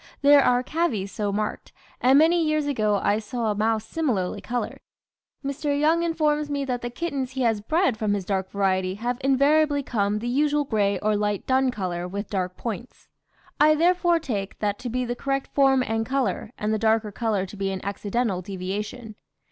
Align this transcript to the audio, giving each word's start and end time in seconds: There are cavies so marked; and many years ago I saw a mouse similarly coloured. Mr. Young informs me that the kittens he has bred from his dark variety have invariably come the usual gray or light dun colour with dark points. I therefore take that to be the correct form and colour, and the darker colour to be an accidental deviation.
There 0.23 0.43
are 0.43 0.63
cavies 0.63 1.11
so 1.11 1.31
marked; 1.31 1.73
and 2.01 2.17
many 2.17 2.43
years 2.43 2.65
ago 2.65 2.99
I 3.03 3.19
saw 3.19 3.51
a 3.51 3.55
mouse 3.55 3.85
similarly 3.85 4.41
coloured. 4.41 4.79
Mr. 5.45 5.79
Young 5.79 6.01
informs 6.01 6.49
me 6.49 6.65
that 6.65 6.81
the 6.81 6.89
kittens 6.89 7.33
he 7.33 7.41
has 7.41 7.61
bred 7.61 7.97
from 7.97 8.15
his 8.15 8.25
dark 8.25 8.49
variety 8.49 8.95
have 8.95 9.19
invariably 9.21 9.83
come 9.83 10.17
the 10.17 10.27
usual 10.27 10.63
gray 10.63 10.97
or 10.97 11.15
light 11.15 11.45
dun 11.45 11.69
colour 11.69 12.07
with 12.07 12.31
dark 12.31 12.57
points. 12.57 13.09
I 13.59 13.75
therefore 13.75 14.17
take 14.17 14.57
that 14.57 14.79
to 14.79 14.89
be 14.89 15.05
the 15.05 15.15
correct 15.15 15.53
form 15.53 15.83
and 15.85 16.03
colour, 16.03 16.49
and 16.57 16.73
the 16.73 16.79
darker 16.79 17.11
colour 17.11 17.45
to 17.45 17.55
be 17.55 17.69
an 17.69 17.85
accidental 17.85 18.41
deviation. 18.41 19.13